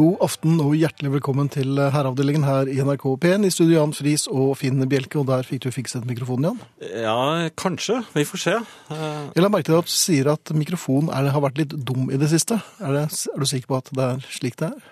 [0.00, 3.42] God aften og hjertelig velkommen til herreavdelingen her i NRK P1.
[3.44, 6.92] I studio Jan Friis og Finn Bjelke, og der fikk du fikset mikrofonen, Jan.
[7.02, 7.16] Ja,
[7.60, 7.98] kanskje.
[8.14, 8.54] Vi får se.
[8.94, 12.08] Eh, Jeg la merke til at du sier at mikrofonen er, har vært litt dum
[12.08, 12.56] i det siste.
[12.80, 13.02] Er, det,
[13.34, 14.86] er du sikker på at det er slik det er?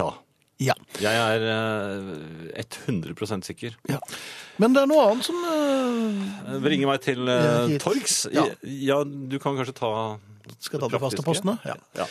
[0.00, 0.08] Ja.
[0.66, 0.74] Ja.
[0.98, 1.46] Jeg er
[2.58, 3.76] eh, 100% sikker.
[3.92, 4.00] ja.
[4.58, 8.24] Men det er noe annet som eh, Bringer meg til eh, torgs.
[8.34, 8.48] Ja.
[8.66, 8.98] Ja.
[9.06, 9.92] du kan kanskje ta
[10.58, 11.54] skal jeg ta de faste postene.
[11.68, 11.78] Ja.
[12.00, 12.06] Ja.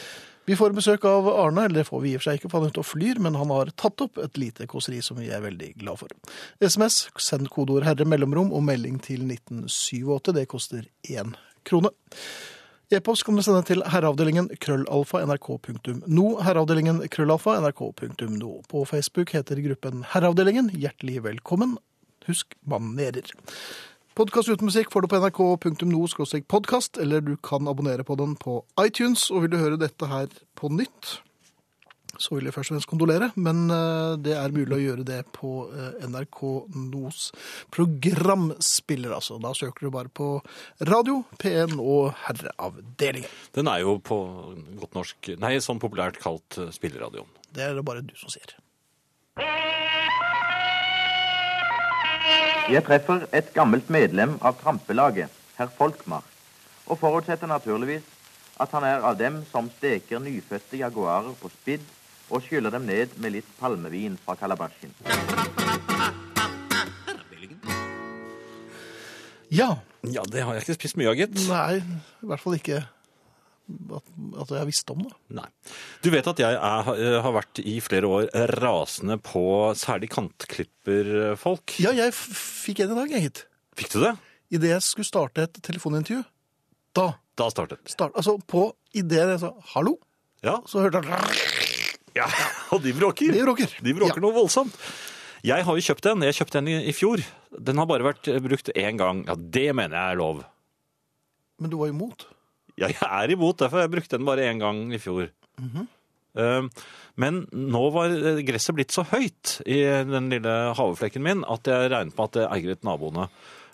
[0.47, 2.61] Vi får besøk av Arne, eller det får vi i og for seg ikke, for
[2.61, 5.27] han er ute og flyr, men han har tatt opp et lite kåseri som vi
[5.27, 6.13] er veldig glad for.
[6.63, 10.31] SMS, send kodeord herre mellomrom og melding til 1987.
[10.37, 11.35] Det koster én
[11.67, 11.91] krone.
[12.95, 16.27] E-post kan du sende til herreavdelingen krøllalfa nrk.no.
[16.39, 18.53] Herreavdelingen krøllalfa nrk.no.
[18.71, 20.71] På Facebook heter gruppen Herreavdelingen.
[20.71, 21.75] Hjertelig velkommen.
[22.29, 23.35] Husk manerer.
[24.17, 26.05] Podkast uten musikk får du på nrk.no
[26.49, 29.27] podkast, eller du kan abonnere på den på iTunes.
[29.29, 31.19] Og vil du høre dette her på nytt,
[32.17, 35.19] så vil jeg først og fremst kondolere, men eh, det er mulig å gjøre det
[35.37, 36.41] på eh, NRK
[36.87, 37.27] Nos
[37.69, 39.37] programspiller, altså.
[39.37, 40.31] Da søker du bare på
[40.89, 43.29] Radio, P1 og Herreavdelingen.
[43.53, 44.17] Den er jo på
[44.81, 47.29] godt norsk Nei, sånn populært kalt eh, spilleradioen.
[47.53, 48.57] Det er det bare du som sier.
[52.67, 56.25] Jeg treffer et gammelt medlem av trampelaget, herr Folkmar,
[56.91, 58.03] og forutsetter naturligvis
[58.59, 61.85] at han er av dem som steker nyfødte jaguarer på spidd
[62.27, 64.91] og skyller dem ned med litt palmevin fra Kalabasjen.
[69.47, 69.77] Ja.
[70.03, 71.39] Ja, det har jeg ikke spist mye av, gitt.
[71.47, 72.83] Nei, i hvert fall ikke
[73.97, 74.05] at,
[74.43, 75.13] at jeg visste om det.
[75.37, 75.47] Nei.
[76.03, 78.29] Du vet at jeg er, eh, har vært i flere år
[78.61, 79.43] rasende på
[79.75, 81.77] særlig kantklipperfolk.
[81.83, 83.43] Ja, jeg fikk en i dag, jeg, hit.
[83.77, 84.13] Fikk du det?
[84.55, 86.23] Idet jeg skulle starte et telefonintervju.
[86.95, 89.97] Da Da startet start, Altså, på idet jeg sa 'hallo',
[90.43, 90.61] Ja.
[90.65, 92.25] så hørte jeg ja.
[92.73, 93.31] Og de bråker.
[93.31, 93.69] De bråker.
[93.83, 94.21] De bråker Ja.
[94.21, 94.73] noe voldsomt.
[95.43, 96.21] Jeg har jo kjøpt en.
[96.25, 97.21] Jeg kjøpte en i, i fjor.
[97.61, 99.23] Den har bare vært eh, brukt én gang.
[99.27, 100.43] Ja, Det mener jeg er lov.
[101.59, 102.25] Men du var imot?
[102.77, 105.31] Ja, jeg er imot, derfor jeg brukte den bare én gang i fjor.
[106.37, 106.67] Eh,
[107.17, 108.13] Men nå var
[108.45, 112.45] gresset blitt så høyt i den lille haveflekken min at jeg regnet med at det
[112.53, 113.25] eiret naboene.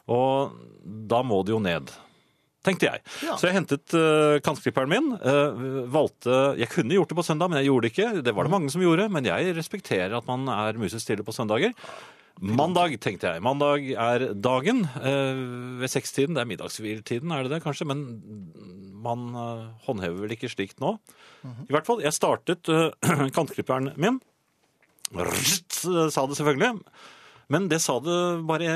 [0.08, 0.56] Og
[1.12, 1.92] da må det jo ned,
[2.64, 3.04] tenkte jeg.
[3.28, 3.36] Ja.
[3.36, 5.12] Så jeg hentet uh, kantklipperen min.
[5.20, 5.62] eh,
[5.92, 8.24] valgte Jeg kunne gjort det på søndag, men jeg gjorde det ikke.
[8.24, 11.76] Det var det mange som gjorde, men jeg respekterer at man er musestille på søndager.
[12.42, 13.44] Mandag, tenkte jeg.
[13.46, 15.42] Mandag er dagen eh,
[15.80, 16.36] ved sekstiden.
[16.36, 17.88] Det er middagshviltiden, er det det kanskje?
[17.88, 18.04] Men
[19.04, 20.96] man eh, håndhever vel ikke slikt nå.
[21.44, 24.20] I hvert fall, jeg startet eh, kantklipperen min.
[25.14, 25.78] Rrrt,
[26.12, 26.80] sa det selvfølgelig.
[27.54, 28.70] Men det sa det bare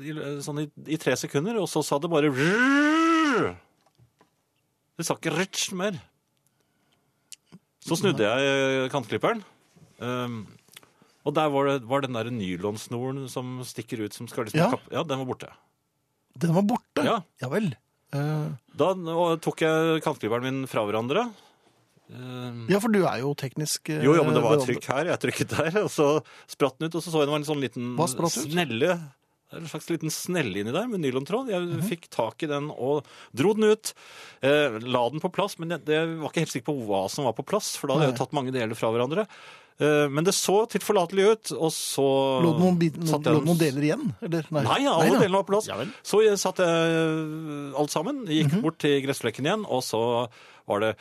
[0.00, 3.50] i, sånn i, i tre sekunder, og så sa det bare rrrr.
[4.96, 5.98] Det sa ikke rrrt mer.
[7.84, 9.44] Så snudde jeg eh, kantklipperen.
[10.00, 10.42] Um,
[11.24, 14.70] og der var, det, var den der nylonsnoren som stikker ut, som skal liksom Ja.
[14.70, 15.50] kappe Ja, den var borte.
[16.38, 17.04] Den var borte?
[17.04, 17.48] Ja.
[17.48, 17.74] vel.
[18.12, 21.28] Eh, Da og tok jeg kantklipperen min fra hverandre.
[22.10, 24.86] Um, ja, for du er jo teknisk eh, Jo, jo, men det var et trykk
[24.90, 26.06] her, jeg trykket der, og så
[26.50, 28.48] spratt den ut, og så så jeg det var en sånn liten Hva spratt ut?
[28.50, 28.96] snelle,
[29.54, 31.52] en slags liten snelle inni der med nylontråd.
[31.54, 31.86] Jeg Mhm.
[31.86, 33.92] fikk tak i den og dro den ut,
[34.42, 37.24] eh, la den på plass, men jeg, jeg var ikke helt sikker på hva som
[37.26, 39.28] var på plass, for da hadde jeg jo tatt mange deler fra hverandre.
[39.78, 42.04] Eh, men det så tilforlatelig ut, og så
[42.44, 44.02] Lå det noen, noen, jeg noen deler igjen?
[44.22, 44.44] Eller?
[44.50, 45.18] Nei, alle da.
[45.22, 45.68] delene var på plass.
[45.70, 45.78] Ja.
[46.02, 48.62] Så jeg satte jeg alt sammen, gikk Mhm.
[48.66, 50.28] bort til gressflekken igjen, og så
[50.68, 50.96] var det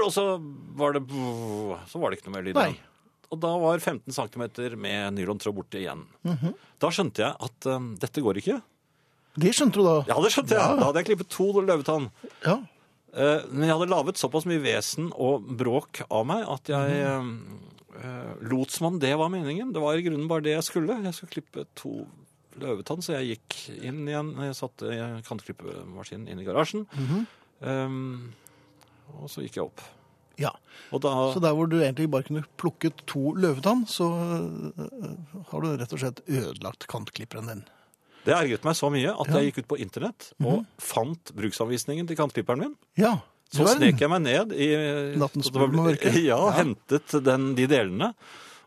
[0.00, 0.24] Og så
[0.78, 1.02] var det
[1.90, 2.68] Så var det ikke noe mer lyd Nei.
[2.70, 2.86] igjen.
[3.30, 4.42] Og da var 15 cm
[4.80, 6.00] med nylontråd borte igjen.
[6.26, 6.54] Mhm.
[6.82, 8.56] Da skjønte jeg at um, dette går ikke.
[9.38, 9.92] Det skjønte du da?
[10.08, 10.58] Ja, det skjønte jeg.
[10.58, 10.74] Ja.
[10.80, 12.08] Da hadde jeg klippet to løvetann.
[12.44, 12.56] Ja.
[13.14, 16.90] Eh, Men jeg hadde laget såpass mye vesen og bråk av meg at jeg
[17.20, 17.58] Mhm.
[18.02, 19.72] eh, lot som om det var meningen.
[19.72, 21.02] Det var i grunnen bare det jeg skulle.
[21.02, 22.06] Jeg skulle klippe to
[22.58, 24.34] løvetann, så jeg gikk inn igjen.
[24.36, 26.86] Jeg satte kantklippemaskinen inn i garasjen.
[26.94, 27.26] Mhm.
[27.62, 28.32] Um,
[29.20, 29.80] og så gikk jeg opp.
[30.38, 30.50] ja.
[30.92, 30.98] Da
[31.34, 35.92] Så der hvor du egentlig bare kunne plukket to løvetann, så øh, har du rett
[35.92, 37.64] og slett ødelagt kantklipperen din.
[38.24, 39.32] Det ergret meg så mye at Ja.
[39.32, 39.38] Mhm.
[39.40, 42.76] jeg gikk ut på internett og fant bruksanvisningen til kantklipperen min.
[42.96, 43.18] Ja.
[43.52, 44.68] Så snek jeg meg ned i
[45.18, 46.12] Nattens mulm og mørke.
[46.22, 46.50] Ja, Ja.
[46.60, 48.14] hentet den, de delene.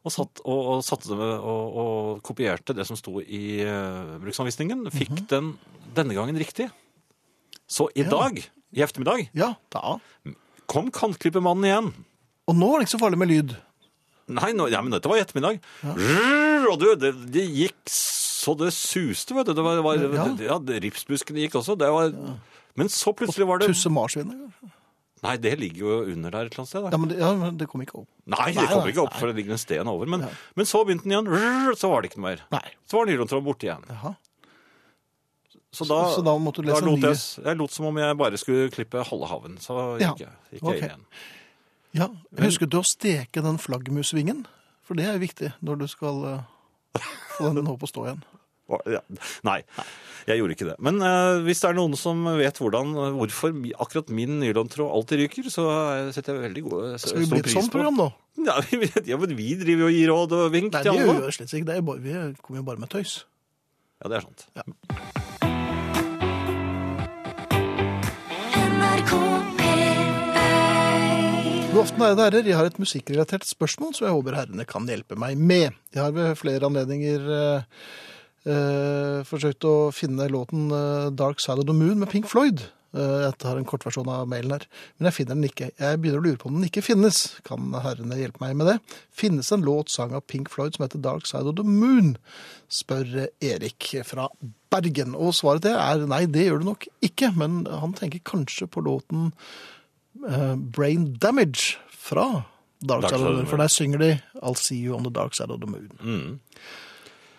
[0.03, 4.89] Og, satt, og, og, satte og, kopierte det som sto i uh, bruksanvisningen.
[4.91, 5.27] Fikk Mhm.
[5.29, 5.57] den
[5.95, 6.69] denne gangen riktig.
[7.69, 8.09] Så i Ja.
[8.09, 8.43] dag,
[8.75, 9.99] i ettermiddag, Ja, da.
[10.67, 11.93] kom kantklippermannen igjen.
[12.49, 13.55] Og nå var det ikke så farlig med lyd.
[14.27, 15.61] Nei, nå, ja, men dette var i ettermiddag.
[15.83, 17.89] Rrr, Og du, det, det gikk
[18.43, 19.53] så det suste, vet du.
[19.57, 20.27] Det var, det var, Ja.
[20.51, 20.59] ja.
[20.83, 21.77] Ripsbuskene gikk også.
[21.79, 22.11] Det var,
[22.75, 24.49] Men så plutselig var det Tusse marsvinet.
[25.23, 26.83] Nei, det ligger jo under der et eller annet sted.
[26.83, 26.89] Da.
[26.91, 28.09] Ja, men det, ja, men det kom ikke opp.
[28.27, 30.09] Nei, det kom ikke opp, for det ligger en sten over.
[30.11, 30.31] Men, Ja.
[30.59, 32.41] men så begynte den igjen, så var det ikke noe mer.
[32.51, 32.65] Nei.
[32.91, 33.85] Så var nylontråden borte igjen.
[33.87, 34.15] Jaha.
[35.73, 37.17] Så da, Så da måtte du lese da lot jeg,
[37.47, 39.55] jeg lot som om jeg bare skulle klippe halve haven.
[39.63, 40.79] Så Ja, gikk jeg, gikk okay.
[40.81, 41.05] jeg igjen.
[41.93, 42.07] Ja,
[42.43, 44.43] Husket du å steke den flaggermusvingen?
[44.83, 46.43] For det er viktig når du skal eh,
[47.37, 48.23] få den opp å stå igjen.
[48.89, 49.01] Ja.
[49.45, 49.57] Nei,
[50.25, 50.75] jeg gjorde ikke det.
[50.81, 53.53] Men eh, hvis det er noen som vet hvordan, hvorfor
[53.83, 57.51] akkurat min nylontråd alltid ryker, så eh, setter jeg veldig god, Skal vi bli et
[57.53, 58.09] sånt program da?
[58.47, 61.03] Ja, vi, ja, men vi driver jo og gir råd og vink Nei, til det
[61.03, 61.19] alle.
[61.19, 61.69] gjør vi slett ikke.
[61.69, 63.19] Det er bare, vi kommer jo bare med tøys.
[64.01, 64.47] Ja, det er sant.
[64.57, 65.32] NRK
[71.83, 72.47] aften, ærede herrer.
[72.47, 75.73] Jeg har et musikkrelatert spørsmål som jeg håper herrene kan hjelpe meg med.
[75.91, 77.81] Jeg har ved flere anledninger eh,
[78.47, 82.63] eh, forsøkt å finne låten eh, Dark Side of the Moon med Pink Floyd.
[82.95, 85.69] Eh, jeg tar en kortversjon av mailen her, men jeg finner den ikke.
[85.75, 87.19] Jeg begynner å lure på om den ikke finnes.
[87.49, 88.77] Kan herrene hjelpe meg med det?
[89.11, 92.15] Finnes en låt sang av Pink Floyd som heter Dark Side of the Moon?
[92.71, 94.29] spør Erik fra
[94.71, 95.19] Bergen.
[95.19, 98.87] Og svaret det er nei, det gjør det nok ikke, men han tenker kanskje på
[98.87, 99.73] låten eh,
[100.73, 102.45] Brain Damage fra
[102.83, 103.49] Dark, Side of the Moon.
[103.51, 104.09] For der synger de
[104.41, 106.39] I'll see you on the dark side of the moon.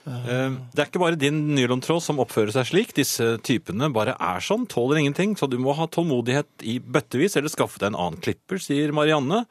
[0.07, 2.93] Eh, Det er ikke bare din nylontråd som oppfører seg slik.
[2.97, 7.53] Disse typene bare er sånn, tåler ingenting, så du må ha tålmodighet i bøttevis eller
[7.53, 9.45] skaffe deg en annen klipper, sier Marianne.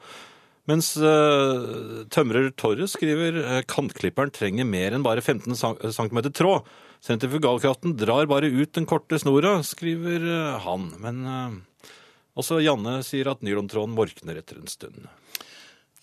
[0.70, 6.64] Mens uh, tømrer Torre skriver uh, kantklipperen trenger mer enn bare 15 cm tråd.
[7.04, 10.86] Sentrifugalkraften drar bare ut den korte snora, skriver eh, han.
[11.02, 11.50] Men eh,
[12.38, 15.06] også Janne sier at nylontråden morkner etter en stund.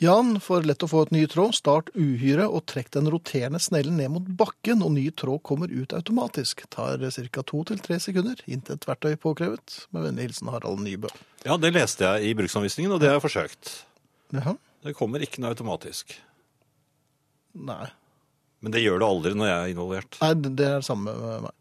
[0.01, 1.54] Jan får lett å få et ny tråd.
[1.54, 5.94] Start uhyre og trekk den roterende snellen ned mot bakken, og ny tråd kommer ut
[5.94, 6.63] automatisk.
[6.74, 7.44] Tar ca.
[7.45, 8.42] to til tre sekunder.
[8.50, 9.75] Intet verktøy påkrevet.
[9.94, 11.12] Med vennlig hilsen Harald Nybø.
[11.45, 13.75] Ja, det leste jeg i bruksanvisningen, og det har jeg forsøkt.
[14.33, 14.56] Jaha.
[14.81, 16.18] Det kommer ikke noe automatisk.
[17.54, 17.92] Nei.
[18.66, 20.18] Men det gjør det aldri når jeg er involvert.
[20.24, 21.56] Nei, det er det samme med meg.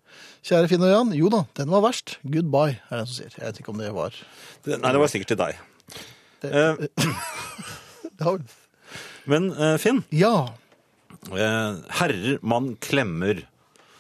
[0.46, 1.10] Kjære Finn og Jan.
[1.18, 2.14] Jo da, den var verst.
[2.24, 3.34] Goodbye, er det en som sier.
[3.36, 4.14] Jeg vet ikke om det var
[4.64, 5.60] Det, nei, det var sikkert til deg.
[6.48, 6.74] Eh,
[8.20, 8.32] Ja.
[9.30, 10.32] men eh, Finn, Ja.
[11.32, 13.42] eh, herrer man klemmer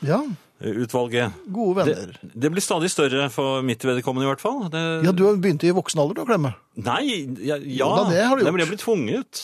[0.04, 0.18] ja.
[0.60, 1.32] eh, utvalget.
[1.52, 2.12] Gode venner.
[2.22, 4.66] det blir stadig større for mitt vedkommende i hvert fall.
[4.72, 6.52] Det, Ja, du har begynt i voksen alder å klemme.
[6.76, 7.04] Nei,
[7.44, 8.66] ja, ja da, det har du Nei, men gjort.
[8.66, 9.42] jeg blir tvunget.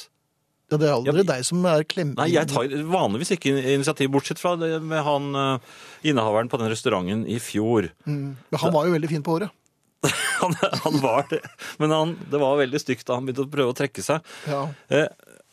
[0.67, 2.15] Ja, det er aldri Ja, deg som er klem...
[2.19, 5.77] Nei, jeg tar vanligvis ikke initiativ, bortsett fra det med han eh,
[6.11, 7.93] innehaveren på den restauranten i fjor.
[8.09, 9.55] Men han var jo veldig fin på håret.
[10.37, 11.39] Han, han var det,
[11.81, 14.21] men han, det var veldig stygt da han begynte å prøve å trekke seg.
[14.47, 14.59] Ja.
[14.93, 15.07] Eh,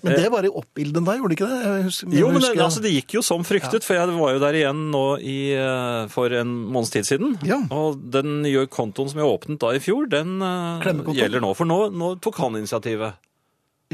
[0.04, 1.72] Men det var i oppbilden der, gjorde det ikke det?
[1.88, 4.58] Husker, Jo, men det, altså, det gikk jo som fryktet, for jeg var jo der
[4.60, 7.38] igjen nå i, eh, for en måneds tid siden.
[7.48, 7.62] Ja.
[7.74, 11.54] Og den nye kontoen som jeg åpnet da i fjor, den eh, gjelder nå.
[11.58, 13.16] For nå, nå tok han initiativet.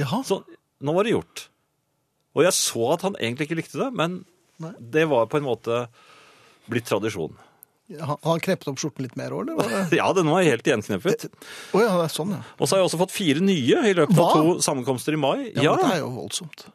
[0.01, 0.23] Jaha.
[0.25, 0.41] Så
[0.81, 1.45] nå var det gjort.
[2.37, 4.21] Og jeg så at han egentlig ikke likte det, men
[4.63, 4.73] Nei.
[4.79, 5.83] det var på en måte
[6.69, 7.33] blitt tradisjon.
[7.97, 9.87] Har Han knepet opp skjorten litt mer òg, eller?
[9.99, 11.25] Ja, den var helt gjenknepet.
[11.73, 12.43] Oh, ja, er sånn, ja.
[12.59, 14.27] Og så har jeg også fått fire nye i løpet Hva?
[14.27, 15.37] av to sammenkomster i mai.
[15.57, 16.67] Ja, men Det er jo voldsomt.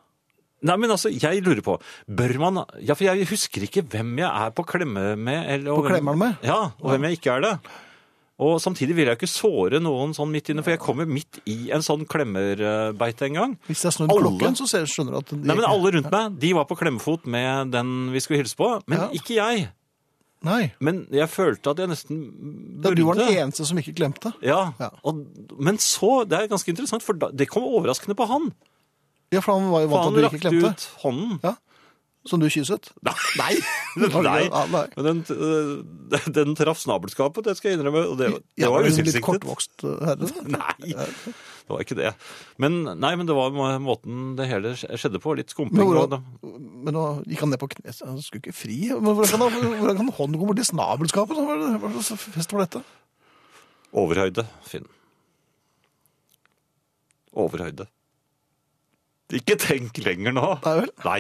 [0.64, 1.74] Nei, men altså, jeg lurer på,
[2.08, 5.42] bør man Ja, for jeg husker ikke hvem jeg er på klemme med.
[5.54, 6.46] Eller, På klemmeren med?
[6.46, 7.52] Ja, og hvem jeg ikke er det.
[8.42, 11.70] Og samtidig vil jeg ikke såre noen sånn midt inne, for jeg kommer midt i
[11.70, 13.52] en sånn klemmerbeite en gang.
[13.68, 16.38] Hvis jeg snur Alle- klokken, så skjønner du at de Nei, men alle rundt meg,
[16.40, 19.08] de var på klemmefot med den vi skulle hilse på, men Ja.
[19.14, 19.68] ikke jeg.
[20.42, 20.72] Nei.
[20.80, 22.18] Men jeg følte at jeg nesten
[22.82, 22.96] Da burde.
[22.96, 24.34] du var den eneste som ikke klemte.
[24.42, 24.90] Ja, Ja.
[25.04, 25.24] Og,
[25.58, 28.52] men så, det er ganske interessant, for det kom overraskende på han.
[29.32, 31.40] Ja, for han var jo vant til at du ikke rakte ut hånden.
[31.42, 31.54] Ja.
[32.24, 32.86] Som du kysset.
[33.04, 33.12] Nei!
[33.36, 33.54] Nei.
[34.24, 34.84] Nei.
[34.96, 38.06] Men den, øh, den traff snabelskapet, det skal jeg innrømme.
[38.08, 39.18] Og det, det var utilsiktet.
[39.18, 40.30] litt kortvokst uh, herre.
[40.54, 42.14] Nei, det var ikke det.
[42.60, 45.36] Men, nei, men det var måten det hele skjedde på.
[45.36, 45.84] Litt skumping.
[45.84, 48.78] Men, nå gikk han ned på kne, han skulle ikke fri.
[48.96, 51.40] Men hvordan kan, han- hvordan kan hånden gå bort i snabelskapet?
[51.84, 52.84] Hva slags fest var dette?
[53.94, 54.88] Overhøyde, Finn.
[57.36, 57.86] Overhøyde.
[59.32, 60.42] Ikke tenk lenger nå.
[60.66, 60.90] Nei vel?
[61.00, 61.14] Nei,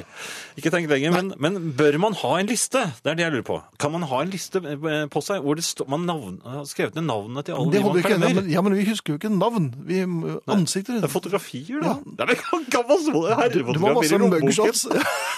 [0.60, 2.82] ikke tenk lenger, men, men bør man ha en liste?
[3.00, 3.56] Det er det jeg lurer på.
[3.80, 6.98] Kan man ha en liste eh, på seg hvor det står, man navn, har skrevet
[6.98, 8.04] ned navnene til alle de man jo.
[8.04, 9.70] Ja men, ja, men vi husker jo ikke navn.
[9.88, 10.02] Vi,
[10.52, 11.00] ansikter.
[11.00, 11.96] Det er fotografier, da.
[11.96, 12.28] Ja.
[12.28, 14.52] Du må ha herrefotografier i lommeboken?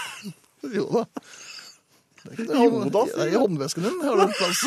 [0.81, 1.07] jo da.
[2.27, 2.61] Det er ikke det.
[2.67, 4.67] Jo da, Det er I håndvesken din har du plass.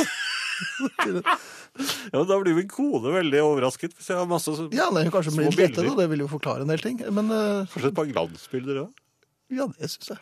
[2.12, 5.32] Ja, Da blir min kone veldig overrasket hvis jeg har masse så- Ja, nei, kanskje
[5.36, 6.98] blir litt lettere, og det vil jo forklare en del ting.
[7.14, 8.90] Men uh, Kanskje et par glansbilder òg?
[9.54, 10.20] ja, det syns jeg.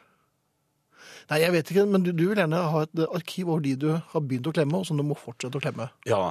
[1.30, 3.74] Nei, jeg vet ikke, men du, du vil gjerne ha et eh, arkiv over de
[3.76, 5.90] du har begynt å klemme, og som du må fortsette å klemme.
[6.08, 6.30] Ja.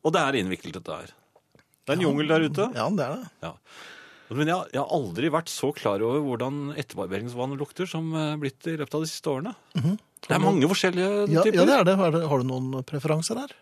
[0.00, 1.10] Og det er innviklet, dette her.
[1.84, 2.68] Det er en jungel der ute.
[2.78, 3.28] Ja, det er det.
[3.44, 3.52] Ja.
[4.30, 8.64] Men jeg, jeg har aldri vært så klar over hvordan etterbarberingsvann lukter som eh, blitt
[8.70, 9.52] i løpet av de siste årene.
[10.26, 11.10] Det er mange forskjellige.
[11.32, 11.56] Ja, typer.
[11.58, 11.96] ja, det er det.
[12.00, 13.54] Har du, har du noen preferanser der?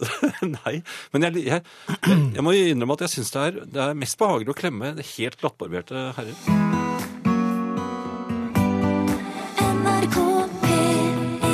[0.56, 0.78] Nei,
[1.12, 1.64] men jeg, jeg,
[2.08, 4.94] jeg, må jo innrømme at jeg syns det, er- det er mest behagelig å klemme
[4.96, 6.38] det helt glattbarberte herrer.
[9.60, 10.16] NRK
[10.62, 11.44] P1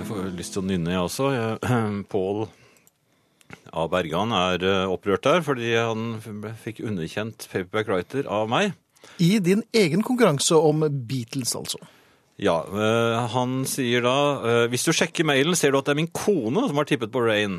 [0.00, 1.30] Jeg får lyst til å nynne, jeg også.
[1.36, 1.52] Jeg,
[2.12, 2.42] Pål
[3.70, 3.84] A.
[3.90, 6.18] Bergan er eh, opprørt der fordi han
[6.64, 8.74] fikk underkjent Paperback Writer av meg.
[9.22, 11.78] I din egen konkurranse om Beatles, altså.
[12.40, 14.14] Ja, eh, han sier da
[14.48, 17.12] eh, Hvis du sjekker mailen, ser du at det er min kone som har tippet
[17.12, 17.58] på Rain.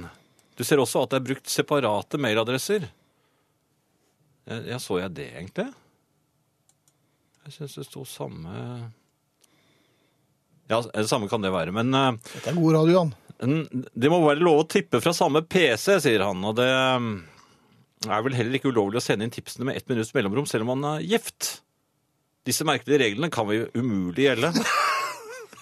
[0.57, 2.87] Du ser også at det er brukt separate mailadresser.
[4.49, 5.67] Eh, Ja, så jeg det egentlig?
[7.45, 8.55] Jeg syns det sto samme
[10.69, 11.73] Ja, det samme kan det være.
[11.75, 13.13] Men Dette er god radio, Jan.
[13.97, 16.41] det må være lov å tippe fra samme PC, sier han.
[16.47, 17.09] Og det eh,
[18.09, 20.73] er vel heller ikke ulovlig å sende inn tipsene med ett minutts mellomrom, selv om
[20.73, 21.59] man er gift.
[22.47, 24.49] Disse merkelige reglene kan vi umulig gjelde.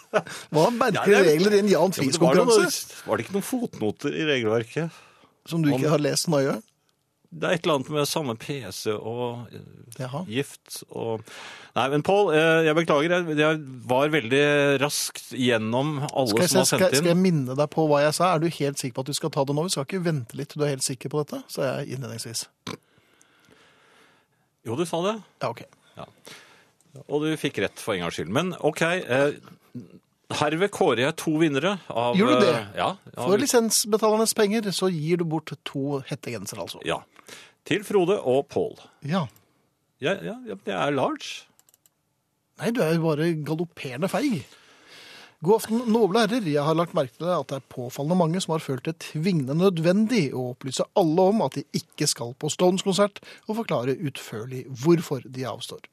[0.09, 3.35] Hva er Ja, er- regler i en Jan Ja, var, Friis-konkurranse noe, var det ikke
[3.35, 5.05] noen fotnoter i regelverket?
[5.49, 6.59] som du ikke har lest nøye?
[7.29, 9.61] Det er et eller annet med samme PC og eh,
[10.01, 10.23] Jaha.
[10.25, 11.21] gift og
[11.77, 13.13] Nei, men Pål, eh, jeg beklager.
[13.13, 13.59] Jeg, jeg
[13.91, 14.41] var veldig
[14.81, 17.09] raskt gjennom alle Skal som se, har skal, sendt skal inn.
[17.11, 18.31] jeg minne deg på hva jeg sa?
[18.33, 19.67] Er du helt sikker på at du skal ta det nå?
[19.69, 22.47] Vi skal ikke vente litt til du er helt sikker på dette, sa jeg innledningsvis.
[24.65, 25.15] Jo, du sa det.
[25.45, 25.61] Ja, ok.
[27.07, 28.29] Og du fikk rett for en gangs skyld.
[28.33, 28.81] Men OK.
[28.81, 29.31] Eh,
[30.39, 32.55] herved kårer jeg to vinnere av Gjør du det?
[32.55, 32.87] eh, Ja.
[33.17, 36.81] av- For lisensbetalernes penger så gir du bort to hettegensere, altså.
[36.85, 36.99] ja.
[37.65, 38.77] Til Frode og Pål.
[39.03, 39.27] Ja.
[40.01, 41.43] Ja, ja, ja, jeg er large.
[42.59, 44.43] Nei, du er jo bare galopperende feig.
[45.39, 46.43] God aften, noble herrer.
[46.51, 49.55] Jeg har lagt merke til at det er påfallende mange som har følt det tvingende
[49.55, 55.23] nødvendig å opplyse alle om at de ikke skal på Stones-konsert, og forklare utførlig hvorfor
[55.23, 55.87] de avstår.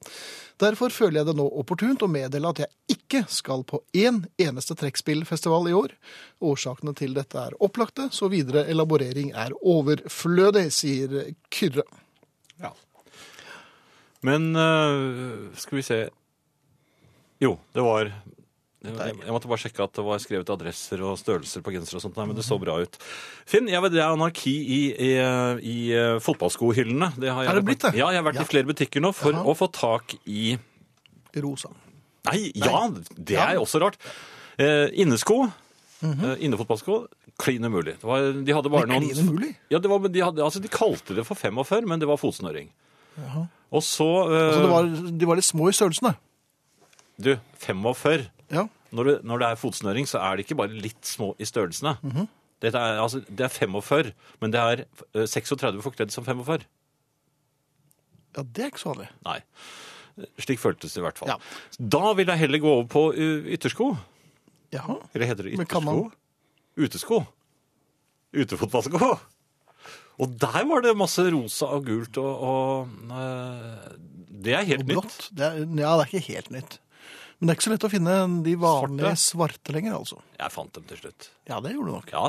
[0.59, 4.75] Derfor føler jeg det nå opportunt å meddele at jeg ikke skal på én eneste
[4.83, 5.95] trekkspillfestival i år.
[6.43, 11.21] Årsakene til dette er opplagte, så videre elaborering er overflødig, sier
[11.55, 11.87] Kyrre.
[12.59, 12.75] Ja.
[14.27, 16.07] Men eh, skal vi se
[17.39, 18.11] Jo, det var
[18.85, 22.05] jeg, jeg måtte bare sjekke at det var skrevet adresser og størrelser på gensere og
[22.05, 22.17] sånt.
[22.21, 22.99] Nei, men det så bra ut.
[23.49, 25.11] Finn, jeg vet det er anarki i, i,
[25.65, 27.09] i eh, fotballskohyllene.
[27.17, 27.95] Det har jeg, Er det blitt det?
[27.99, 28.47] Ja, jeg har vært Ja.
[28.47, 29.43] i flere butikker nå for Aha.
[29.49, 30.57] å få tak i
[31.43, 31.73] Rosa.
[32.31, 33.49] Nei, ja, det Ja.
[33.55, 33.97] er også rart.
[34.59, 35.47] Eh, innesko.
[36.03, 37.07] eh, innefotballsko.
[37.39, 37.99] Klin umulig.
[38.01, 39.51] Det var, de hadde bare noen umulig?
[39.71, 42.71] Ja, det var, de, hadde, altså, de kalte det for 45, men det var fotsnøring.
[43.73, 46.15] Og så eh, Altså, var, de var litt små i størrelsen, da?
[47.19, 48.27] Du, 45.
[48.53, 48.67] Ja.
[48.95, 51.97] Når det, når det er fotsnøring, så er det ikke bare litt små i størrelsene.
[52.63, 54.85] Dette er, altså, det er 45, men det er
[55.19, 56.65] eh, 36 forkledd som 45.
[58.37, 59.09] ja, det er ikke så vanlig.
[59.27, 59.39] Nei.
[60.41, 61.29] Slik føltes det i hvert fall.
[61.35, 61.37] Ja.
[61.93, 63.91] Da vil jeg heller gå over på uh, yttersko.
[64.73, 64.97] Jaha.
[65.15, 66.07] Eller heter det Men kan yttersko?
[66.07, 67.19] man- Utesko.
[68.37, 69.11] Utefotballsko.
[70.21, 73.97] Og der var det masse rosa og gult og, og eh,
[74.47, 74.97] Det er helt Og nytt.
[74.97, 75.29] blått.
[75.37, 76.79] Det er, ja, det er ikke helt nytt.
[77.37, 78.13] Men det er ikke så lett å finne
[78.47, 80.17] de vanlige svarte lenger, altså.
[80.39, 81.27] Jeg fant dem til slutt.
[81.51, 82.13] Ja, det gjorde du nok.
[82.15, 82.23] Ja,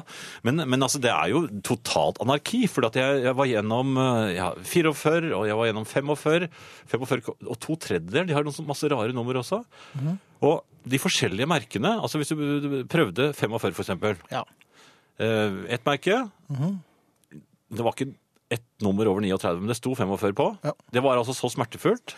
[0.43, 2.65] men, men altså, det er jo totalt anarki.
[2.67, 6.49] For jeg, jeg var gjennom eh, ja, 44, og jeg var gjennom 45.
[6.91, 8.27] 45 ko- og to tredjedeler.
[8.27, 9.61] De har noen masse rare nummer også.
[9.95, 10.17] Mhm.
[10.47, 14.19] Og de forskjellige merkene Altså hvis du prøvde 45, for eksempel.
[14.31, 14.43] Ja.
[15.23, 16.19] Eh, ett merke.
[16.51, 16.75] Mhm.
[17.77, 18.11] Det var ikke
[18.51, 20.51] ett nummer over 39, men det sto 45 på.
[20.67, 20.75] Ja.
[20.91, 22.13] Det var altså så smertefullt.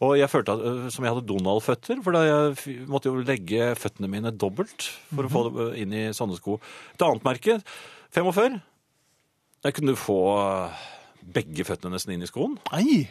[0.00, 3.74] Og jeg følte at, øh, som jeg hadde Donald-føtter, for da jeg måtte jo legge
[3.76, 6.56] føttene mine dobbelt for å få det øh, inn i sånne sko.
[6.94, 7.58] Et annet merke,
[8.16, 8.56] 45.
[9.60, 10.86] Der kunne du få øh,
[11.36, 12.56] begge føttene nesten inn i skoen.
[12.72, 13.02] Nei!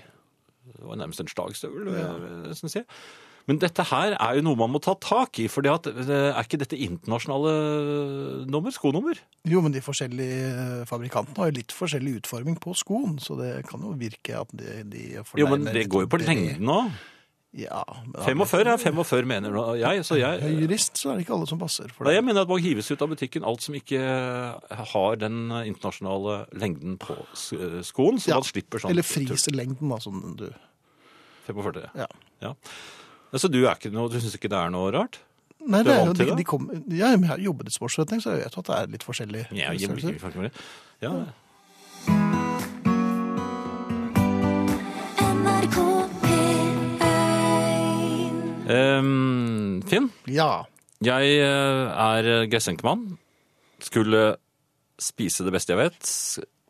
[0.70, 2.82] Det var nærmest en slagstøvel, vil jeg nesten si.
[3.50, 6.78] Men dette her er jo noe man må ta tak i, for er ikke dette
[6.78, 7.54] internasjonale
[8.46, 9.18] nummer, skonummer?
[9.50, 13.82] Jo, men de forskjellige fabrikantene har jo litt forskjellig utforming på skoen, så det kan
[13.82, 16.94] jo virke at de, de Jo, men det går jo på lengden òg.
[17.58, 17.82] Ja.
[18.22, 20.04] 45 er 45, mener jeg.
[20.06, 22.20] Så jeg, Er jurist, så er det ikke alle som passer for Nei, det.
[22.20, 23.98] jeg mener at man hives ut av butikken alt som ikke
[24.94, 30.22] har den internasjonale lengden på skoen, så Ja, man slipper sånn Eller friselengden, da, som
[30.38, 30.46] du
[31.50, 31.90] 45.
[31.98, 32.06] Ja.
[32.46, 32.54] Ja.
[33.38, 35.20] Så du, er ikke noe, du syns ikke det er noe rart?
[35.60, 37.74] Nei, Du er det er jo, de, de kom, ja, men jeg har jobbet i
[37.76, 40.52] sportsforretning, så jeg vet at det er litt forskjellig Ja, jeg, jeg, jeg,
[41.04, 41.14] ja.
[45.20, 45.78] NRK
[46.24, 46.70] P1
[48.70, 50.66] Ehm, Finn, Ja.
[51.02, 53.18] jeg eh, er gessenkemann.
[53.82, 54.36] Skulle
[55.00, 56.10] spise det beste jeg vet.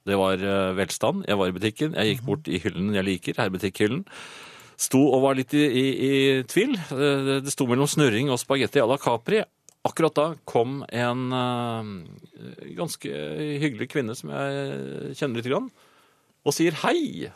[0.07, 1.25] Det var eh, velstand.
[1.27, 1.95] Jeg var i butikken.
[1.97, 4.05] Jeg gikk bort i hyllen jeg liker, herrebutikkhyllen.
[4.79, 6.11] Sto og var litt i, i, i
[6.47, 6.77] tvil.
[6.95, 9.41] Eh, Det, sto mellom snurring og spagetti à la Capri.
[9.87, 11.83] Akkurat da kom en uh,
[12.75, 13.11] ganske
[13.63, 15.69] hyggelig kvinne som jeg kjenner litt, grann,
[16.43, 17.29] og sier hei.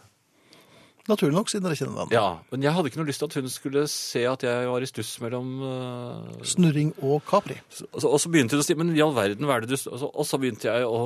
[1.04, 2.16] Naturlig nok, siden dere kjenner hverandre.
[2.16, 4.86] Ja, men jeg hadde ikke noe lyst til at hun skulle se at jeg var
[4.86, 7.58] i stuss mellom eh, Snurring og Capri.
[7.92, 9.74] Og så, og så begynte hun å si Men i all verden, hva er det
[9.74, 11.02] du og så, og så begynte jeg å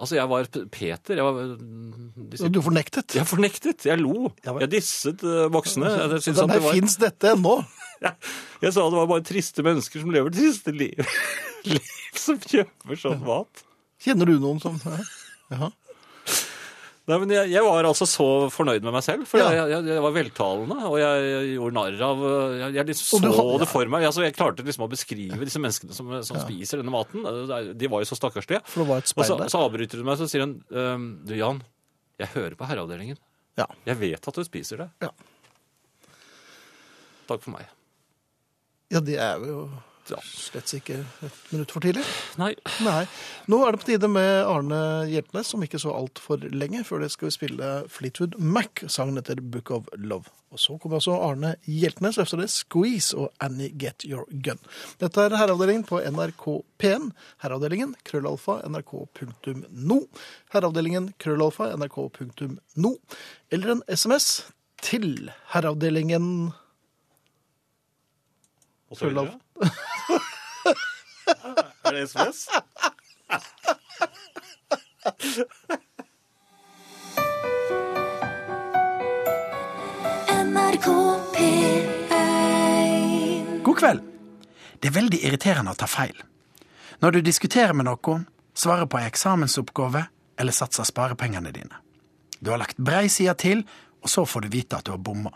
[0.00, 1.16] Altså, jeg var P- Peter.
[1.20, 3.16] Jeg var de sier- du fornektet.
[3.16, 3.84] Jeg fornektet.
[3.88, 4.30] Jeg lo.
[4.44, 4.62] Ja vel.
[4.66, 5.88] Jeg disset eh, voksne.
[5.92, 7.56] Jeg, Så syntes at det var, fins dette ennå?
[8.00, 11.00] jeg sa det var bare triste mennesker som lever triste liv.
[11.72, 13.64] liv som kjøper sånn mat.
[14.00, 15.00] Kjenner du noen som ja.
[15.50, 15.68] Jaha.
[17.10, 20.02] Nei, men jeg, jeg var altså så fornøyd med meg selv, for jeg, jeg, jeg
[20.04, 22.20] var veltalende, og jeg, gjorde narr av
[22.76, 24.06] Jeg, liksom så har- det for meg.
[24.06, 27.26] Altså, jeg klarte liksom å beskrive disse menneskene som, som spiser denne maten.
[27.74, 28.62] De var jo så stakkarslige.
[28.86, 31.60] Og så, så avbryter hun meg, så sier hun ehm, Du, Jan,
[32.22, 33.18] jeg hører på herreavdelingen.
[33.58, 33.66] Ja.
[33.88, 34.88] Jeg vet at du spiser det.
[35.02, 35.10] Ja.
[37.30, 37.66] Takk for meg.
[38.90, 39.64] ja, det er jo
[40.10, 40.18] Ja.
[40.24, 42.04] slett ikke et minutt for tidlig.
[42.40, 42.52] Nei.
[42.84, 43.04] Nei.
[43.50, 46.82] Nå er det på tide med Arne Hjeltnes, om ikke så altfor lenge.
[46.86, 50.30] Før det skal vi spille Fleetwood Mac, sangen etter Book of Love.
[50.50, 54.58] Og så kommer altså Arne Hjeltnes, efter det Squeeze og Annie Get Your Gun.
[54.98, 56.46] Dette er Herreavdelingen på NRK
[56.82, 57.10] P1.
[57.44, 60.00] Herreavdelingen, krøllalfa, nrk.no.
[60.50, 62.94] Herreavdelingen, krøllalfa, nrk.no.
[63.54, 64.30] Eller en SMS
[64.82, 66.50] til Herreavdelingen
[68.90, 69.14] Og så videre.
[69.14, 69.49] Krøllalfa.
[71.84, 72.48] Er det SMS?
[80.28, 80.86] NRK
[81.34, 84.00] P1 God kveld.
[84.80, 86.16] Det er veldig irriterende å ta feil.
[87.00, 90.02] Når du diskuterer med noen, svarer på ei eksamensoppgave
[90.40, 91.76] eller satser sparepengene dine.
[92.40, 93.64] Du har lagt brei side til,
[94.00, 95.32] og så får du vite at du har bomma.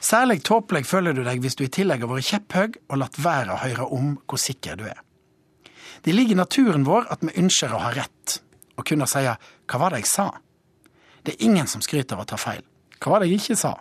[0.00, 3.52] Særlig tåpelig føler du deg hvis du i tillegg har vært kjepphøy og latt være
[3.52, 5.00] å høre om hvor sikker du er.
[6.00, 8.40] Det ligger i naturen vår at vi ønsker å ha rett,
[8.80, 10.40] og kunne si 'hva var det jeg sa'?
[11.24, 12.62] Det er ingen som skryter av å ta feil.
[13.00, 13.74] Hva var det jeg ikke sa?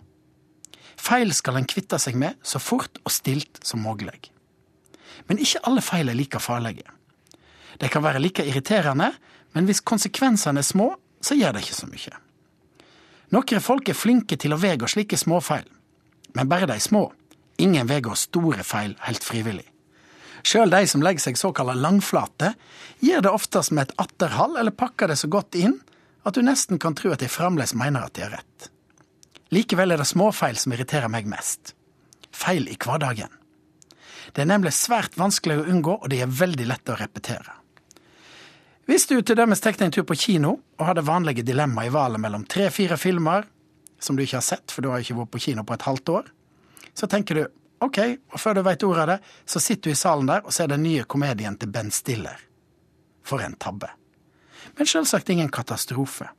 [0.97, 4.31] Feil skal en kvitte seg med så fort og stilt som mulig.
[5.27, 6.83] Men ikke alle feil er like farlige.
[7.79, 9.13] De kan være like irriterende,
[9.53, 12.15] men hvis konsekvensene er små, så gjør det ikke så mye.
[13.31, 15.67] Noen folk er flinke til å vege slike småfeil,
[16.33, 17.09] men bare de små.
[17.59, 19.67] Ingen veier store feil helt frivillig.
[20.43, 22.53] Sjøl de som legger seg såkalla langflate,
[23.03, 25.75] gjør det oftest med et atterhall eller pakker det så godt inn
[26.23, 28.69] at du nesten kan tro at de fremdeles mener at de har rett.
[29.55, 31.73] Likevel er det småfeil som irriterer meg mest.
[32.31, 33.31] Feil i hverdagen.
[34.31, 37.55] Det er nemlig svært vanskelig å unngå, og de er veldig lette å repetere.
[38.89, 41.93] Hvis du til dømes tar en tur på kino og har det vanlige dilemmaet i
[41.93, 43.45] valget mellom tre-fire filmer
[44.03, 46.11] som du ikke har sett, for du har ikke vært på kino på et halvt
[46.15, 46.29] år,
[46.97, 47.43] så tenker du
[47.85, 47.99] ok,
[48.33, 50.71] og før du veit ordet av det, så sitter du i salen der og ser
[50.71, 52.39] den nye komedien til Ben Stiller.
[53.23, 53.91] For en tabbe.
[54.77, 56.29] Men selvsagt ingen katastrofe.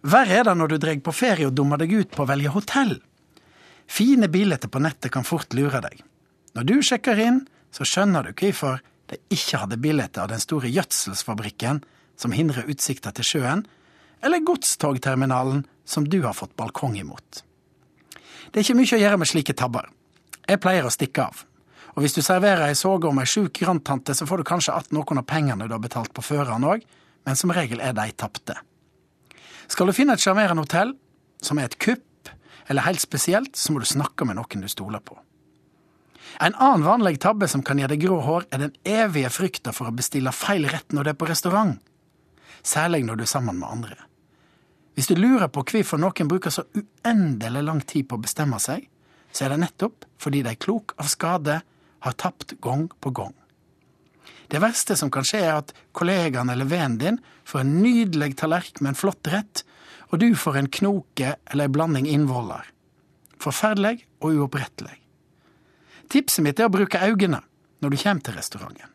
[0.00, 2.52] Verre er det når du drar på ferie og dummer deg ut på å velge
[2.54, 2.94] hotell.
[3.90, 5.98] Fine billetter på nettet kan fort lure deg.
[6.56, 7.42] Når du sjekker inn,
[7.74, 11.82] så skjønner du hvorfor de ikke hadde billetter av den store gjødselsfabrikken
[12.20, 13.64] som hindrer utsikta til sjøen,
[14.22, 17.42] eller godstogterminalen som du har fått balkong imot.
[18.50, 19.90] Det er ikke mye å gjøre med slike tabber.
[20.46, 21.44] Jeg pleier å stikke av.
[21.96, 24.92] Og hvis du serverer ei såge om ei sjuk grandtante, så får du kanskje att
[24.94, 26.84] noen av pengene du har betalt på føreren òg,
[27.26, 28.56] men som regel er de tapte.
[29.70, 30.94] Skal du finne et sjarmerende hotell,
[31.42, 32.30] som er et kupp,
[32.70, 35.18] eller helt spesielt, så må du snakke med noen du stoler på.
[36.40, 39.90] En annen vanlig tabbe som kan gi deg grå hår, er den evige frykta for
[39.90, 41.76] å bestille feil rett når du er på restaurant.
[42.62, 44.09] Særlig når du er sammen med andre.
[44.94, 48.88] Hvis du lurer på hvorfor noen bruker så uendelig lang tid på å bestemme seg,
[49.32, 51.60] så er det nettopp fordi de klok av skade
[52.00, 53.34] har tapt gang på gang.
[54.50, 58.82] Det verste som kan skje, er at kollegaen eller vennen din får en nydelig tallerken
[58.82, 59.62] med en flott rett,
[60.10, 62.66] og du får en knoke eller en blanding innvoller.
[63.40, 64.96] Forferdelig og uopprettelig.
[66.10, 67.44] Tipset mitt er å bruke øynene
[67.80, 68.90] når du kommer til restauranten.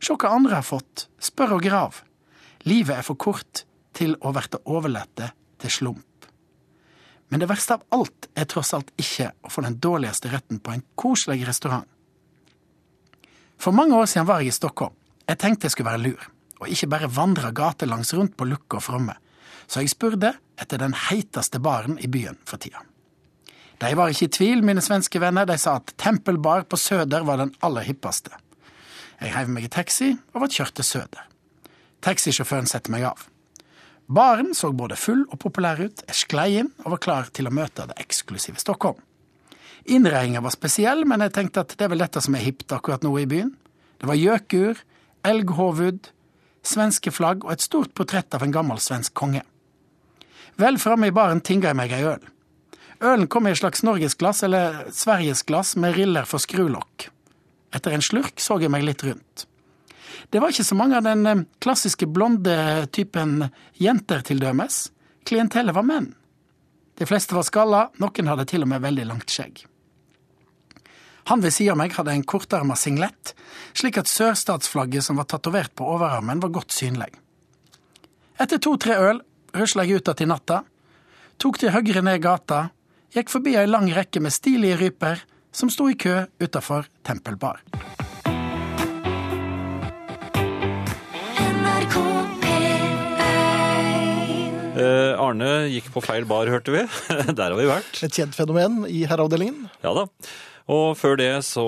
[0.00, 1.98] Se hva andre har fått, spør og grav.
[2.70, 3.64] Livet er for kort
[3.96, 6.26] til å verte overlate til slump.
[7.30, 10.74] Men det verste av alt er tross alt ikke å få den dårligste retten på
[10.74, 11.86] en koselig restaurant.
[13.60, 14.96] For mange år siden var jeg i Stockholm.
[15.28, 16.22] Jeg tenkte jeg skulle være lur,
[16.58, 19.14] og ikke bare vandre gatelangs rundt på Lukka og fromme.
[19.70, 22.82] Så jeg spurte etter den heiteste baren i byen for tida.
[23.80, 25.46] De var ikke i tvil, mine svenske venner.
[25.48, 28.34] De sa at Tempelbar på Søder var den aller hippeste.
[29.20, 31.28] Jeg heiv meg i taxi og ble kjørt til Søder.
[32.04, 33.22] Taxisjåføren setter meg av.
[34.10, 37.54] Baren så både full og populær ut, jeg sklei inn og var klar til å
[37.54, 38.98] møte det eksklusive Stockholm.
[39.86, 43.06] Innredninga var spesiell, men jeg tenkte at det er vel dette som er hipt akkurat
[43.06, 43.52] nå i byen.
[44.02, 44.80] Det var gjøkur,
[45.30, 46.10] elghovud,
[46.66, 49.44] svenske flagg og et stort portrett av en gammel svensk konge.
[50.58, 52.26] Vel framme i baren tinga jeg meg ei øl.
[53.00, 57.06] Ølen kom i et slags norgesglass eller sverigesglass med riller for skrulokk.
[57.70, 59.46] Etter en slurk så jeg meg litt rundt.
[60.30, 64.88] Det var ikke så mange av den eh, klassiske blonde typen jenter, til dømes.
[65.26, 66.12] Klientellet var menn.
[67.00, 69.64] De fleste var skalla, noen hadde til og med veldig langt skjegg.
[71.30, 73.34] Han ved siden av meg hadde en kortarma singlet,
[73.76, 77.10] slik at sørstatsflagget som var tatovert på overarmen, var godt synlig.
[78.40, 79.22] Etter to-tre øl
[79.54, 80.62] rusla jeg ut att i natta,
[81.36, 82.68] tok til høyre ned gata,
[83.14, 87.62] gikk forbi ei lang rekke med stilige ryper som sto i kø utafor Tempelbar.
[94.80, 96.84] Eh, Arne gikk på feil bar, hørte vi.
[97.38, 98.00] Der har vi vært.
[98.06, 99.68] Et kjent fenomen i herreavdelingen.
[99.84, 100.06] Ja da.
[100.70, 101.64] Og før det så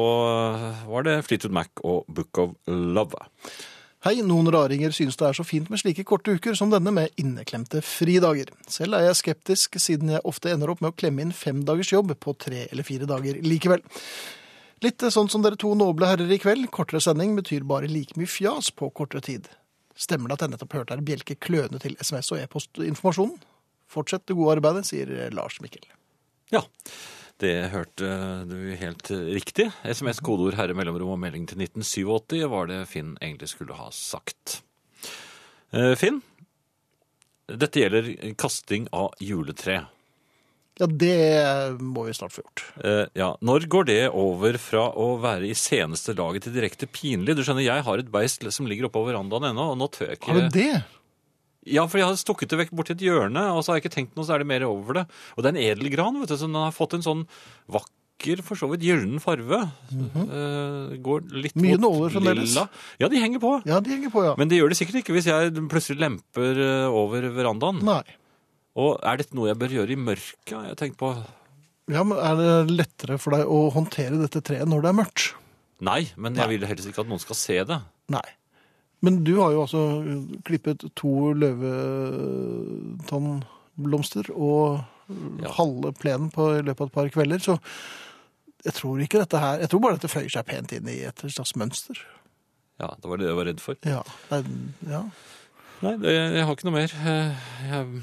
[0.87, 3.19] var det Fleetwood Mac og Book of Love.
[4.03, 7.13] Hei, noen raringer synes det er så fint med slike korte uker som denne med
[7.23, 8.49] inneklemte fridager.
[8.67, 11.93] Selv er jeg skeptisk, siden jeg ofte ender opp med å klemme inn fem dagers
[11.93, 13.85] jobb på tre eller fire dager likevel.
[14.83, 18.27] Litt sånn som dere to noble herrer i kveld, kortere sending betyr bare like mye
[18.27, 19.47] fjas på kortere tid.
[20.03, 23.37] Stemmer det at jeg nettopp hørte her bjelke kløne til SMS og e-postinformasjonen?
[23.93, 25.85] Fortsett det gode arbeidet, sier Lars Mikkel.
[26.53, 26.65] Ja,
[27.43, 28.09] det hørte
[28.49, 29.69] du helt riktig.
[29.85, 34.61] SMS, kodeord, herre, mellomrom og melding til 1987 var det Finn egentlig skulle ha sagt.
[35.73, 36.21] Eh, Finn,
[37.49, 39.85] dette gjelder kasting av juletre.
[40.83, 42.63] Ja, det må vi snart få gjort.
[42.83, 47.37] Eh, ja, Når går det over fra å være i seneste laget til direkte pinlig?
[47.39, 50.19] Du skjønner, Jeg har et beist som ligger oppå verandaen ennå, og nå tør jeg
[50.19, 50.83] ikke Har du det?
[51.71, 53.95] Ja, for jeg har stukket det vekk borti et hjørne, og så har jeg ikke
[53.95, 55.05] tenkt noe, så er det mer over det.
[55.37, 57.23] Og det er en edelgran, vet du, så den har fått en sånn
[57.71, 59.61] vakker, for så vidt gyllen farve.
[59.95, 61.55] Eh, går litt.
[61.59, 62.51] Mye nåler fremdeles.
[62.51, 62.67] lilla.
[62.99, 63.53] Ja, de henger på.
[63.67, 64.35] Ja, de henger på, ja.
[64.39, 67.79] Men det gjør de sikkert ikke hvis jeg plutselig lemper eh, over verandaen.
[67.87, 68.03] Nei.
[68.79, 70.53] Og er dette noe jeg bør gjøre i mørket?
[70.57, 71.11] har Jeg tenkt på
[71.93, 75.33] Ja, men Er det lettere for deg å håndtere dette treet når det er mørkt?
[75.83, 77.79] Nei, men jeg vil helst ikke at noen skal se det.
[78.15, 78.23] Nei.
[79.03, 79.81] Men du har jo altså
[80.47, 81.33] klippet to
[83.03, 84.85] løvetannblomster og
[85.43, 85.51] Ja.
[85.59, 87.59] halve plenen på i løpet av et par kvelder, så
[88.65, 91.17] jeg tror ikke dette her Jeg tror bare dette føyer seg pent inn i et
[91.27, 91.99] slags mønster.
[92.81, 93.75] Ja, det var det jeg var redd for.
[93.85, 94.03] Ja.
[94.31, 94.43] Nei,
[94.89, 95.03] ja.
[95.83, 96.93] Nei, det, jeg har ikke noe mer.
[96.95, 97.35] Eh,
[97.69, 98.03] Jeg,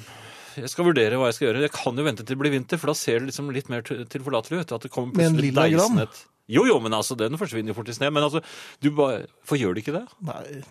[0.56, 1.62] jeg skal vurdere hva jeg skal gjøre.
[1.68, 3.82] Jeg kan jo vente til det blir vinter, for da ser det liksom litt mer
[3.86, 4.72] til- tilforlatelig ut.
[4.78, 6.08] At det kommer plutselig gran?
[6.50, 8.10] Jo, jo, men altså, den forsvinner jo fort i sne.
[8.12, 8.42] Men altså,
[8.82, 10.06] du bare For gjør det ikke det?
[10.26, 10.64] Nei.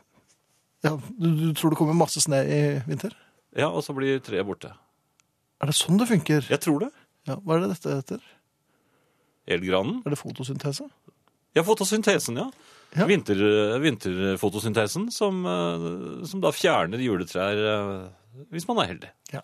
[0.86, 3.14] Ja, du, du tror det kommer masse sne i vinter?
[3.56, 4.72] Ja, og så blir treet borte.
[5.62, 6.44] Er det sånn det funker?
[6.50, 6.90] Jeg tror det.
[7.26, 8.20] Ja, hva er det dette heter?
[9.48, 10.02] Elgranen.
[10.06, 10.86] Er det fotosyntese?
[11.56, 12.50] Ja, fotosyntesen, ja.
[12.96, 13.04] Ja.
[13.08, 13.36] Vinter,
[13.82, 19.10] vinterfotosyntesen, som, eh, som da fjerner juletrær eh, hvis man er heldig.
[19.34, 19.42] Ja.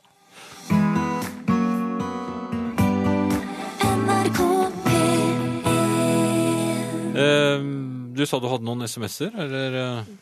[7.14, 9.76] Du sa du hadde noen SMS-er, eller?
[9.80, 10.14] eh?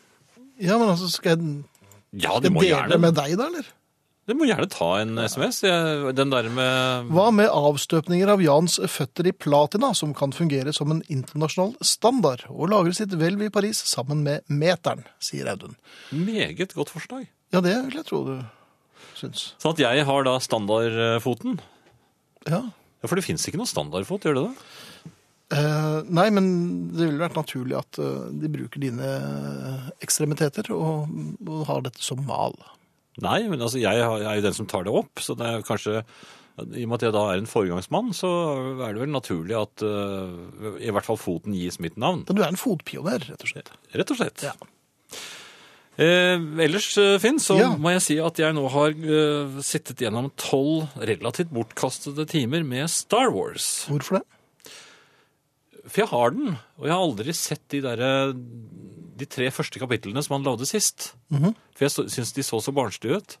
[0.63, 1.53] Ja, men altså, skal jeg,
[2.21, 3.71] Ja, skal må dele gjerne, med deg, da, eller?
[4.23, 5.57] du må gjerne ta en SMS.
[6.15, 10.93] Den der med Hva med avstøpninger av Jans føtter i platina, som kan fungere som
[10.93, 15.75] en internasjonal standard, og lagre sitt hvelv i Paris sammen med meteren, sier Audun.
[16.15, 17.25] Meget godt forslag.
[17.51, 18.37] Ja, det vil jeg tro du
[19.19, 19.49] syns.
[19.61, 21.59] Sånn at jeg har da standardfoten.
[22.47, 22.61] Ja.
[23.03, 25.11] Ja, For det fins ikke noen standardfot, gjør det det?
[25.53, 26.45] Eh, nei, men
[26.95, 29.09] det ville vært naturlig at eh, de bruker dine
[30.03, 31.11] ekstremiteter og,
[31.45, 32.55] og har dette som mal.
[33.21, 35.99] Nei, men altså, jeg er jo den som tar det opp, så det er kanskje
[36.57, 38.31] I og med at jeg da er en foregangsmann, så
[38.87, 42.23] er det vel naturlig at uh, i hvert fall foten gis mitt navn.
[42.29, 43.69] Du er en fotpioner, rett og slett.
[43.93, 44.45] Rett og slett.
[44.45, 44.55] Ja.
[45.93, 46.87] Eh, ellers,
[47.21, 47.69] Finn, så Ja.
[47.77, 52.89] må jeg si at jeg nå har uh, sittet gjennom tolv relativt bortkastede timer med
[52.89, 53.85] Star Wars.
[53.91, 54.23] Hvorfor det?
[55.87, 60.23] For jeg har den, og jeg har aldri sett de derre de tre første kapitlene
[60.23, 61.11] som han lagde sist.
[61.33, 61.51] Mhm.
[61.75, 63.37] For jeg syns de så så barnslige ut.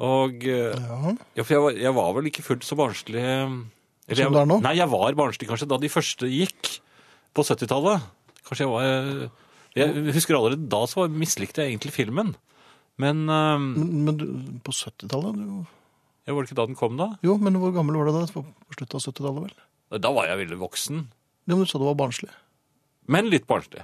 [0.00, 1.12] Og eh, Ja.
[1.36, 4.46] ja, for jeg var, jeg var vel ikke fullt så barnslig eller Som du er
[4.48, 4.56] nå?
[4.64, 6.80] Nei, jeg var barnslig kanskje da de første gikk
[7.36, 8.02] på 70-tallet.
[8.48, 9.30] Kanskje jeg var
[9.76, 12.32] Jeg husker allerede da så mislikte jeg egentlig filmen.
[12.98, 14.24] Men eh, Men, men du,
[14.64, 15.36] på 70-tallet?
[15.36, 15.66] du-
[16.26, 17.18] ja, Var det ikke da den kom, da?
[17.22, 18.26] Jo, men hvor gammel var du da?
[18.32, 18.44] På
[18.74, 19.42] slutten av 70-tallet,
[19.90, 20.00] vel?
[20.00, 21.06] Da var jeg veldig voksen.
[21.48, 22.30] Ja, men du sa det var barnslig.
[23.10, 23.82] Men litt barnslig.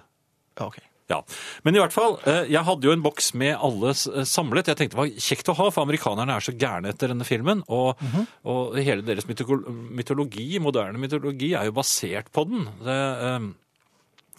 [0.58, 0.78] Ja, ok.
[1.06, 1.20] Ja,
[1.62, 4.66] Men i hvert fall, eh, jeg hadde jo en boks med alle eh, samlet.
[4.66, 7.62] Jeg tenkte det var kjekt å ha, for amerikanerne er så gærne etter denne filmen.
[7.70, 8.02] Og,
[8.42, 12.66] og hele deres mytologi, moderne mytologi, er jo basert på den.
[12.82, 13.46] Det, eh,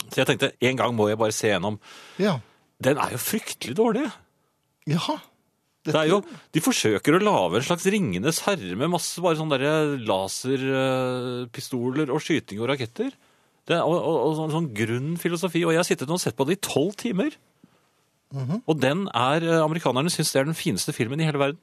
[0.09, 1.79] så jeg tenkte en gang må jeg bare se gjennom.
[2.19, 2.35] Ja.
[2.83, 4.03] Den er jo fryktelig dårlig.
[4.91, 5.17] Jaha.
[5.87, 6.17] Det er jo,
[6.53, 9.57] de forsøker å lage en slags Ringenes herre med masse bare sånne
[10.07, 13.11] laserpistoler og skyting og raketter.
[13.67, 15.61] Det, er- og, og, og sånn, sånn grunn filosofi.
[15.67, 17.31] Og jeg har sittet og sett på det i tolv timer.
[18.67, 21.59] Og den er eh, Amerikanerne syns det er den fineste filmen i hele verden.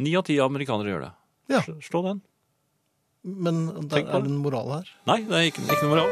[0.00, 1.12] Ni av ti amerikanere gjør det.
[1.52, 1.60] Ja.
[1.84, 2.18] Slå- den.
[3.28, 3.56] Men
[3.90, 4.86] der er det en moral her.
[5.10, 6.10] Nei, det er ikke, ikke noe moral.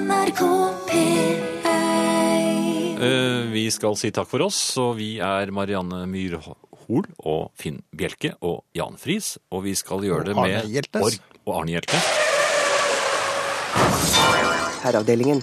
[0.00, 0.42] NRK
[0.90, 1.49] P1 Eh,
[3.00, 8.64] Vi skal si takk for oss, og vi er Marianne Myrhol og Finn Bjelke og
[8.76, 9.38] Jan Friis.
[9.54, 11.06] Og vi skal gjøre det med Arne Hjeltnes.
[11.06, 12.04] Org og Arne Hjeltnes.
[14.84, 15.42] Herreavdelingen.